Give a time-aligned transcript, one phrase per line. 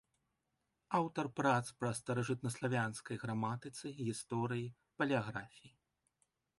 [0.99, 4.67] Аўтар прац па старажытнаславянскай граматыцы, гісторыі,
[5.01, 5.71] палеаграфіі.